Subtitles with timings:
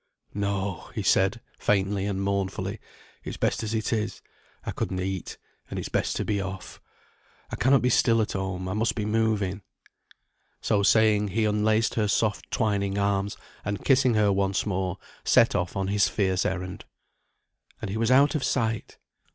[0.33, 2.79] "No," he said, faintly and mournfully.
[3.23, 4.23] "It's best as it is.
[4.65, 5.37] I couldn't eat,
[5.69, 6.81] and it's best to be off.
[7.51, 8.67] I cannot be still at home.
[8.67, 9.61] I must be moving."
[10.59, 15.75] So saying, he unlaced her soft twining arms, and kissing her once more, set off
[15.77, 16.85] on his fierce errand.
[17.79, 18.97] And he was out of sight!